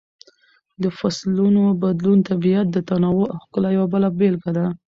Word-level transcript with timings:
د 0.83 0.83
فصلونو 0.97 1.63
بدلون 1.81 2.17
د 2.21 2.25
طبیعت 2.29 2.67
د 2.71 2.77
تنوع 2.89 3.27
او 3.33 3.37
ښکلا 3.43 3.69
یوه 3.77 3.87
بله 3.93 4.07
بېلګه 4.19 4.51
ده. 4.57 4.65